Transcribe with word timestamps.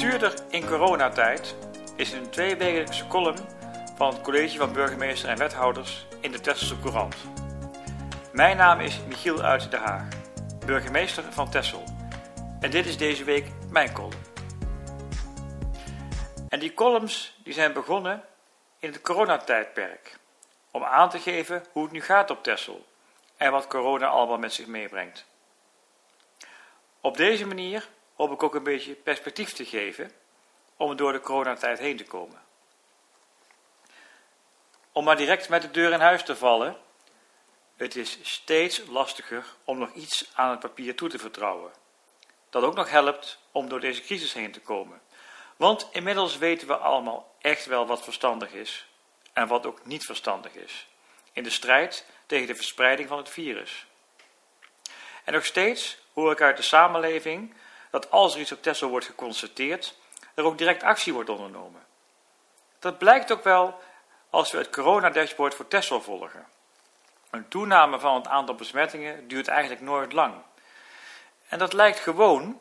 Bestuurder 0.00 0.34
in 0.48 0.66
coronatijd 0.66 1.56
is 1.96 2.12
een 2.12 2.30
tweewekelijkse 2.30 3.06
column 3.06 3.38
van 3.96 4.12
het 4.12 4.20
College 4.22 4.56
van 4.56 4.72
Burgemeester 4.72 5.28
en 5.28 5.38
Wethouders 5.38 6.06
in 6.20 6.32
de 6.32 6.40
Tesselse 6.40 6.80
Courant. 6.80 7.16
Mijn 8.32 8.56
naam 8.56 8.80
is 8.80 9.00
Michiel 9.08 9.42
uit 9.42 9.70
de 9.70 9.76
Haag, 9.76 10.08
burgemeester 10.66 11.32
van 11.32 11.50
Tessel. 11.50 11.84
En 12.60 12.70
dit 12.70 12.86
is 12.86 12.96
deze 12.96 13.24
week 13.24 13.46
mijn 13.70 13.92
column. 13.92 14.22
En 16.48 16.58
die 16.58 16.74
columns 16.74 17.38
die 17.44 17.52
zijn 17.52 17.72
begonnen 17.72 18.24
in 18.78 18.92
het 18.92 19.00
coronatijdperk. 19.00 20.18
Om 20.70 20.84
aan 20.84 21.10
te 21.10 21.18
geven 21.18 21.64
hoe 21.72 21.82
het 21.82 21.92
nu 21.92 22.00
gaat 22.00 22.30
op 22.30 22.42
Tessel 22.42 22.86
en 23.36 23.52
wat 23.52 23.66
corona 23.66 24.06
allemaal 24.06 24.38
met 24.38 24.52
zich 24.52 24.66
meebrengt. 24.66 25.24
Op 27.00 27.16
deze 27.16 27.46
manier 27.46 27.88
hoop 28.20 28.32
ik 28.32 28.42
ook 28.42 28.54
een 28.54 28.62
beetje 28.62 28.94
perspectief 28.94 29.52
te 29.52 29.64
geven 29.64 30.12
om 30.76 30.96
door 30.96 31.12
de 31.12 31.20
coronatijd 31.20 31.78
heen 31.78 31.96
te 31.96 32.04
komen. 32.04 32.42
Om 34.92 35.04
maar 35.04 35.16
direct 35.16 35.48
met 35.48 35.62
de 35.62 35.70
deur 35.70 35.92
in 35.92 36.00
huis 36.00 36.22
te 36.22 36.36
vallen, 36.36 36.76
het 37.76 37.96
is 37.96 38.18
steeds 38.22 38.82
lastiger 38.88 39.44
om 39.64 39.78
nog 39.78 39.92
iets 39.92 40.30
aan 40.34 40.50
het 40.50 40.60
papier 40.60 40.96
toe 40.96 41.08
te 41.08 41.18
vertrouwen. 41.18 41.72
Dat 42.50 42.62
ook 42.62 42.74
nog 42.74 42.90
helpt 42.90 43.38
om 43.52 43.68
door 43.68 43.80
deze 43.80 44.02
crisis 44.02 44.32
heen 44.32 44.52
te 44.52 44.60
komen. 44.60 45.00
Want 45.56 45.88
inmiddels 45.92 46.38
weten 46.38 46.66
we 46.66 46.76
allemaal 46.76 47.34
echt 47.38 47.66
wel 47.66 47.86
wat 47.86 48.02
verstandig 48.02 48.52
is 48.52 48.86
en 49.32 49.46
wat 49.46 49.66
ook 49.66 49.86
niet 49.86 50.04
verstandig 50.04 50.54
is. 50.54 50.88
In 51.32 51.42
de 51.42 51.50
strijd 51.50 52.06
tegen 52.26 52.46
de 52.46 52.54
verspreiding 52.54 53.08
van 53.08 53.18
het 53.18 53.28
virus. 53.28 53.86
En 55.24 55.32
nog 55.32 55.44
steeds 55.44 55.98
hoor 56.12 56.32
ik 56.32 56.40
uit 56.40 56.56
de 56.56 56.62
samenleving 56.62 57.54
dat 57.90 58.10
als 58.10 58.34
er 58.34 58.40
iets 58.40 58.52
op 58.52 58.62
Tesla 58.62 58.88
wordt 58.88 59.06
geconstateerd, 59.06 59.94
er 60.34 60.44
ook 60.44 60.58
direct 60.58 60.82
actie 60.82 61.12
wordt 61.12 61.30
ondernomen. 61.30 61.86
Dat 62.78 62.98
blijkt 62.98 63.32
ook 63.32 63.44
wel 63.44 63.80
als 64.30 64.50
we 64.50 64.58
het 64.58 64.70
coronadashboard 64.70 65.54
voor 65.54 65.68
Tesla 65.68 65.98
volgen. 65.98 66.46
Een 67.30 67.48
toename 67.48 67.98
van 67.98 68.14
het 68.14 68.26
aantal 68.26 68.54
besmettingen 68.54 69.28
duurt 69.28 69.48
eigenlijk 69.48 69.80
nooit 69.80 70.12
lang. 70.12 70.34
En 71.48 71.58
dat 71.58 71.72
lijkt 71.72 71.98
gewoon, 71.98 72.60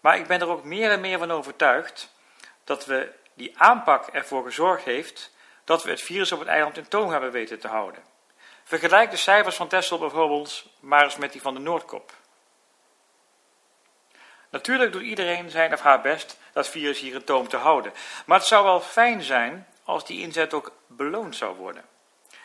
maar 0.00 0.16
ik 0.16 0.26
ben 0.26 0.40
er 0.40 0.48
ook 0.48 0.64
meer 0.64 0.90
en 0.90 1.00
meer 1.00 1.18
van 1.18 1.30
overtuigd 1.30 2.12
dat 2.64 2.84
we 2.84 3.12
die 3.34 3.58
aanpak 3.58 4.06
ervoor 4.06 4.44
gezorgd 4.44 4.84
heeft 4.84 5.32
dat 5.64 5.82
we 5.82 5.90
het 5.90 6.00
virus 6.00 6.32
op 6.32 6.38
het 6.38 6.48
eiland 6.48 6.76
in 6.76 6.88
toom 6.88 7.10
hebben 7.10 7.30
weten 7.30 7.58
te 7.58 7.68
houden. 7.68 8.02
Vergelijk 8.64 9.10
de 9.10 9.16
cijfers 9.16 9.56
van 9.56 9.68
Tesla 9.68 9.98
bijvoorbeeld 9.98 10.64
maar 10.80 11.04
eens 11.04 11.16
met 11.16 11.32
die 11.32 11.40
van 11.40 11.54
de 11.54 11.60
Noordkop. 11.60 12.12
Natuurlijk 14.50 14.92
doet 14.92 15.02
iedereen 15.02 15.50
zijn 15.50 15.72
of 15.72 15.80
haar 15.80 16.00
best 16.00 16.38
dat 16.52 16.68
virus 16.68 17.00
hier 17.00 17.14
in 17.14 17.24
toom 17.24 17.48
te 17.48 17.56
houden. 17.56 17.92
Maar 18.26 18.38
het 18.38 18.46
zou 18.46 18.64
wel 18.64 18.80
fijn 18.80 19.22
zijn 19.22 19.66
als 19.84 20.06
die 20.06 20.20
inzet 20.20 20.54
ook 20.54 20.72
beloond 20.86 21.36
zou 21.36 21.56
worden. 21.56 21.84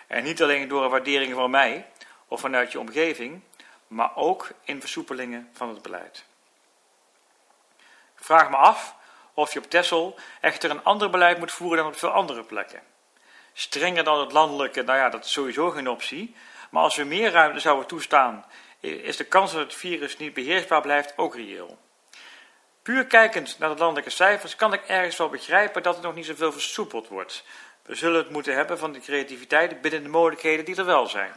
En 0.08 0.24
niet 0.24 0.42
alleen 0.42 0.68
door 0.68 0.84
een 0.84 0.90
waardering 0.90 1.34
van 1.34 1.50
mij 1.50 1.88
of 2.28 2.40
vanuit 2.40 2.72
je 2.72 2.80
omgeving, 2.80 3.42
maar 3.88 4.16
ook 4.16 4.52
in 4.64 4.80
versoepelingen 4.80 5.50
van 5.54 5.70
het 5.70 5.82
beleid. 5.82 6.26
Vraag 8.16 8.50
me 8.50 8.56
af 8.56 8.96
of 9.34 9.54
je 9.54 9.60
op 9.60 9.70
Texel 9.70 10.20
echter 10.42 10.70
een 10.70 10.84
ander 10.84 11.10
beleid 11.10 11.38
moet 11.38 11.52
voeren 11.52 11.78
dan 11.78 11.88
op 11.88 11.98
veel 11.98 12.10
andere 12.10 12.44
plekken. 12.44 12.82
Strenger 13.54 14.04
dan 14.04 14.20
het 14.20 14.32
landelijke, 14.32 14.82
nou 14.82 14.98
ja, 15.00 15.10
dat 15.10 15.26
is 15.26 15.32
sowieso 15.32 15.70
geen 15.70 15.90
optie. 15.90 16.36
Maar 16.70 16.84
als 16.84 16.96
we 16.96 17.04
meer 17.04 17.32
ruimte 17.32 17.60
zouden 17.60 17.88
toestaan, 17.88 18.46
is 18.80 19.18
de 19.18 19.24
kans 19.24 19.52
dat 19.52 19.62
het 19.62 19.74
virus 19.74 20.18
niet 20.18 20.34
beheersbaar 20.34 20.82
blijft 20.82 21.18
ook 21.18 21.36
reëel. 21.36 21.78
Puur 22.86 23.06
kijkend 23.06 23.60
naar 23.60 23.70
de 23.70 23.80
landelijke 23.80 24.10
cijfers 24.10 24.56
kan 24.56 24.74
ik 24.74 24.82
ergens 24.88 25.18
wel 25.18 25.30
begrijpen 25.30 25.84
dat 25.84 25.96
er 25.96 26.04
nog 26.04 26.16
niet 26.16 26.26
zoveel 26.26 26.52
versoepeld 26.52 27.08
wordt. 27.08 27.44
We 27.82 27.96
zullen 27.96 28.18
het 28.18 28.30
moeten 28.30 28.56
hebben 28.56 28.78
van 28.78 28.92
de 28.92 29.00
creativiteit 29.00 29.82
binnen 29.82 30.04
de 30.04 30.10
mogelijkheden 30.10 30.66
die 30.66 30.76
er 30.76 30.86
wel 30.86 31.08
zijn. 31.08 31.34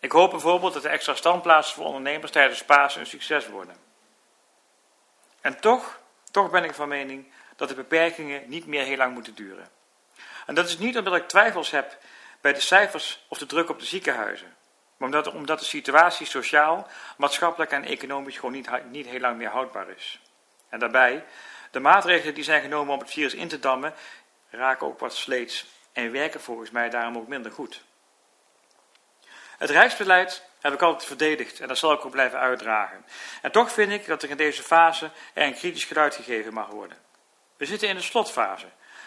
Ik 0.00 0.12
hoop 0.12 0.30
bijvoorbeeld 0.30 0.72
dat 0.72 0.82
de 0.82 0.88
extra 0.88 1.14
standplaatsen 1.14 1.74
voor 1.74 1.84
ondernemers 1.84 2.32
tijdens 2.32 2.64
Pasen 2.64 3.00
een 3.00 3.06
succes 3.06 3.48
worden. 3.48 3.76
En 5.40 5.60
toch, 5.60 6.00
toch 6.30 6.50
ben 6.50 6.64
ik 6.64 6.74
van 6.74 6.88
mening 6.88 7.32
dat 7.56 7.68
de 7.68 7.74
beperkingen 7.74 8.42
niet 8.46 8.66
meer 8.66 8.84
heel 8.84 8.96
lang 8.96 9.14
moeten 9.14 9.34
duren. 9.34 9.68
En 10.46 10.54
dat 10.54 10.68
is 10.68 10.78
niet 10.78 10.98
omdat 10.98 11.16
ik 11.16 11.28
twijfels 11.28 11.70
heb 11.70 11.98
bij 12.40 12.52
de 12.52 12.60
cijfers 12.60 13.24
of 13.28 13.38
de 13.38 13.46
druk 13.46 13.68
op 13.68 13.78
de 13.78 13.86
ziekenhuizen, 13.86 14.56
maar 14.96 15.08
omdat, 15.08 15.32
omdat 15.32 15.58
de 15.58 15.64
situatie 15.64 16.26
sociaal, 16.26 16.88
maatschappelijk 17.16 17.70
en 17.70 17.84
economisch 17.84 18.36
gewoon 18.36 18.52
niet, 18.52 18.70
niet 18.90 19.06
heel 19.06 19.20
lang 19.20 19.36
meer 19.36 19.50
houdbaar 19.50 19.88
is. 19.88 20.20
En 20.70 20.78
daarbij, 20.78 21.24
de 21.70 21.80
maatregelen 21.80 22.34
die 22.34 22.44
zijn 22.44 22.62
genomen 22.62 22.94
om 22.94 23.00
het 23.00 23.10
virus 23.10 23.34
in 23.34 23.48
te 23.48 23.58
dammen, 23.58 23.94
raken 24.50 24.86
ook 24.86 25.00
wat 25.00 25.14
sleets 25.14 25.66
en 25.92 26.12
werken 26.12 26.40
volgens 26.40 26.70
mij 26.70 26.90
daarom 26.90 27.16
ook 27.16 27.28
minder 27.28 27.52
goed. 27.52 27.82
Het 29.58 29.70
Rijksbeleid 29.70 30.44
heb 30.60 30.72
ik 30.72 30.82
altijd 30.82 31.04
verdedigd 31.04 31.60
en 31.60 31.68
dat 31.68 31.78
zal 31.78 31.92
ik 31.92 32.04
ook 32.04 32.10
blijven 32.10 32.38
uitdragen. 32.38 33.04
En 33.42 33.50
toch 33.50 33.72
vind 33.72 33.92
ik 33.92 34.06
dat 34.06 34.22
er 34.22 34.30
in 34.30 34.36
deze 34.36 34.62
fase 34.62 35.10
een 35.34 35.54
kritisch 35.54 35.84
geluid 35.84 36.14
gegeven 36.14 36.52
mag 36.52 36.68
worden. 36.68 36.98
We 37.56 37.66
zitten 37.66 37.88
in 37.88 37.94
de 37.94 38.02
slotfase, 38.02 38.66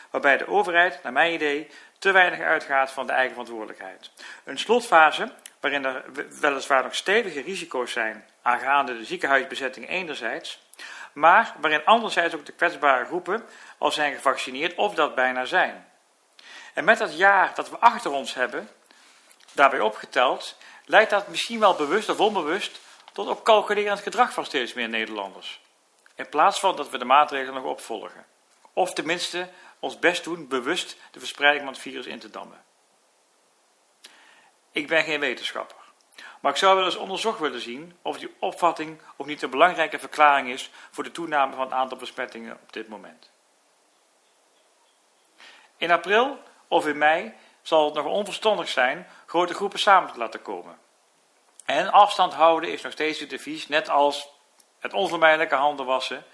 waarbij 0.10 0.38
de 0.38 0.48
overheid, 0.48 1.04
naar 1.04 1.14
mijn 1.14 1.34
idee, 1.34 1.70
te 2.00 2.12
weinig 2.12 2.40
uitgaat 2.40 2.92
van 2.92 3.08
de 3.08 3.14
eigen 3.14 3.32
verantwoordelijkheid. 3.32 4.12
Een 4.44 4.58
slotfase 4.58 5.32
waarin 5.60 5.86
er 5.86 6.04
weliswaar 6.40 6.84
nog 6.84 6.96
stevige 6.96 7.42
risico's 7.42 7.92
zijn 7.92 8.26
aangaande 8.42 8.98
de 8.98 9.06
ziekenhuisbezetting 9.06 9.90
enerzijds, 9.90 10.60
maar 11.14 11.56
waarin 11.60 11.86
anderzijds 11.86 12.36
ook 12.36 12.46
de 12.46 12.52
kwetsbare 12.52 13.06
groepen 13.06 13.46
al 13.78 13.92
zijn 13.92 14.16
gevaccineerd 14.16 14.76
of 14.76 14.96
dat 14.96 15.16
bijna 15.16 15.46
zijn. 15.46 15.88
En 16.74 16.84
met 16.84 16.98
dat 16.98 17.18
jaar 17.18 17.56
dat 17.56 17.70
we 17.70 17.80
achter 17.80 18.12
ons 18.12 18.34
hebben, 18.34 18.70
daarbij 19.52 19.80
opgeteld, 19.80 20.58
leidt 20.86 21.10
dat 21.10 21.28
misschien 21.28 21.60
wel 21.60 21.76
bewust 21.76 22.10
of 22.10 22.20
onbewust 22.20 22.80
tot 23.14 23.28
ook 23.28 23.44
calculerend 23.44 24.00
gedrag 24.00 24.34
van 24.34 24.46
steeds 24.46 24.74
meer 24.74 24.90
Nederlanders. 24.90 25.62
In 26.16 26.30
plaats 26.30 26.60
van 26.60 26.76
dat 26.76 26.90
we 26.90 26.98
de 26.98 27.06
maatregelen 27.06 27.54
nog 27.54 27.72
opvolgen. 27.72 28.26
Of 28.74 28.94
tenminste 28.94 29.50
ons 29.80 30.00
best 30.00 30.24
doen 30.24 30.48
bewust 30.48 30.98
de 31.12 31.20
verspreiding 31.20 31.64
van 31.64 31.74
het 31.74 31.82
virus 31.82 32.06
in 32.06 32.20
te 32.20 32.30
dammen. 32.30 32.64
Ik 34.72 34.88
ben 34.88 35.04
geen 35.04 35.20
wetenschapper. 35.20 35.83
Maar 36.44 36.52
ik 36.52 36.58
zou 36.58 36.76
wel 36.76 36.86
eens 36.86 36.96
onderzocht 36.96 37.40
willen 37.40 37.62
zien 37.62 37.98
of 38.02 38.18
die 38.18 38.36
opvatting 38.40 39.02
ook 39.18 39.28
niet 39.28 39.42
een 39.42 39.50
belangrijke 39.50 40.00
verklaring 40.00 40.50
is 40.50 40.72
voor 40.92 41.04
de 41.04 41.12
toename 41.12 41.56
van 41.56 41.64
het 41.64 41.74
aantal 41.74 41.98
besmettingen 41.98 42.60
op 42.62 42.74
dit 42.74 42.88
moment. 42.88 43.32
In 45.78 45.92
april 45.92 46.40
of 46.68 46.88
in 46.88 46.98
mei 46.98 47.34
zal 47.62 47.86
het 47.86 47.94
nog 47.94 48.06
onverstandig 48.06 48.70
zijn 48.70 49.08
grote 49.26 49.54
groepen 49.54 49.80
samen 49.80 50.12
te 50.12 50.18
laten 50.18 50.42
komen. 50.42 50.78
En 51.66 51.92
afstand 51.92 52.34
houden 52.34 52.72
is 52.72 52.82
nog 52.82 52.92
steeds 52.92 53.20
het 53.20 53.30
devies, 53.30 53.68
net 53.68 53.90
als 53.90 54.30
het 54.80 54.94
onvermijdelijke 54.94 55.56
handen 55.56 55.86
wassen 55.86 56.26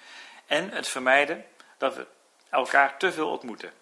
en 0.46 0.72
het 0.72 0.88
vermijden 0.88 1.46
dat 1.78 1.96
we 1.96 2.08
elkaar 2.50 2.98
te 2.98 3.12
veel 3.12 3.30
ontmoeten. 3.30 3.74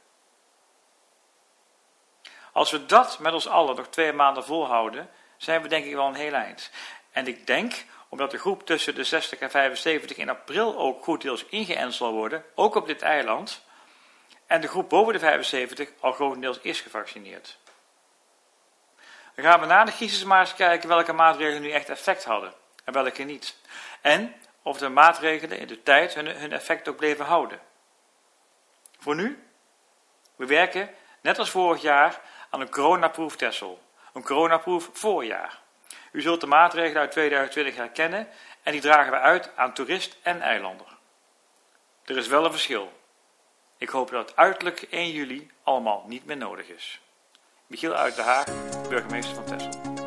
Als 2.52 2.72
we 2.72 2.86
dat 2.86 3.20
met 3.20 3.34
ons 3.34 3.48
allen 3.48 3.76
nog 3.76 3.88
twee 3.88 4.14
maanden 4.14 4.46
volhouden, 4.46 5.10
zijn 5.38 5.62
we 5.62 5.68
denk 5.68 5.86
ik 5.86 5.94
wel 5.94 6.08
een 6.08 6.14
heel 6.14 6.34
eind. 6.34 6.72
En 7.12 7.28
ik 7.28 7.48
denk, 7.48 7.86
omdat 8.10 8.32
de 8.32 8.38
groep 8.38 8.66
tussen 8.66 8.96
de 8.96 9.04
60 9.04 9.40
en 9.40 9.52
75 9.52 10.18
in 10.18 10.30
april 10.30 10.78
ook 10.78 11.04
goed 11.04 11.22
deels 11.22 11.46
ingeënt 11.46 11.94
zal 11.94 12.12
worden, 12.12 12.46
ook 12.56 12.76
op 12.76 12.88
dit 12.88 13.02
eiland, 13.02 13.66
en 14.46 14.62
de 14.62 14.68
groep 14.68 14.90
boven 14.90 15.14
de 15.14 15.20
75 15.20 15.90
al 16.00 16.12
grotendeels 16.12 16.60
is 16.62 16.82
gevaccineerd. 16.82 17.58
Dan 19.36 19.46
gaan 19.46 19.60
we 19.60 19.66
na 19.66 19.84
de 19.84 19.92
crisis 19.92 20.24
maar 20.24 20.40
eens 20.40 20.54
kijken 20.54 20.90
welke 20.90 21.14
maatregelen 21.14 21.62
nu 21.62 21.72
echt 21.72 21.90
effect 21.90 22.24
hadden 22.24 22.54
en 22.84 22.94
welke 22.94 23.24
niet. 23.24 23.56
En 24.02 24.36
of 24.62 24.78
de 24.78 24.90
maatregelen 24.90 25.60
in 25.60 25.68
de 25.68 25.84
tijd 25.84 26.14
hun, 26.14 26.52
effect 26.52 26.88
ook 26.88 26.96
bleven 26.96 27.26
houden. 27.26 27.60
Voor 29.00 29.16
nu, 29.16 29.44
we 30.36 30.46
werken, 30.46 30.90
net 31.22 31.40
als 31.40 31.50
vorig 31.50 31.82
jaar, 31.82 32.22
aan 32.50 32.62
een 32.62 32.70
coronaproof 32.70 33.36
Tessel 33.36 33.82
een 34.18 34.24
coronaproof 34.24 34.90
voorjaar. 34.94 35.60
U 36.12 36.22
zult 36.22 36.42
de 36.42 36.48
maatregelen 36.48 37.02
uit 37.02 37.12
2020 37.12 37.76
herkennen 37.76 38.28
en 38.64 38.72
die 38.72 38.82
dragen 38.82 39.12
we 39.12 39.20
uit 39.20 39.52
aan 39.56 39.74
toerist 39.74 40.18
en 40.22 40.42
eilander. 40.42 40.88
Er 42.06 42.18
is 42.18 42.28
wel 42.28 42.46
een 42.46 42.52
verschil. 42.52 42.92
Ik 43.78 43.90
hoop 43.90 44.10
dat 44.10 44.36
uiterlijk 44.36 44.82
1 44.82 45.12
juli 45.12 45.52
allemaal 45.64 46.04
niet 46.08 46.26
meer 46.26 46.38
nodig 46.38 46.68
is. 46.68 47.02
Michiel 47.68 47.94
uit 47.94 48.16
de 48.16 48.22
Haag, 48.22 48.46
burgemeester 48.90 49.36
van 49.36 49.46
Texel. 49.46 50.07